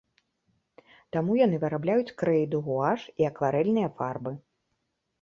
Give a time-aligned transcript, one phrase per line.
[1.17, 4.39] Таму яны вырабляюць крэйду, гуаш і акварэльныя фарбы.